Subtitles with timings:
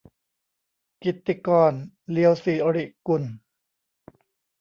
[1.03, 1.73] กิตติกร
[2.11, 3.23] เลียวศิริกุล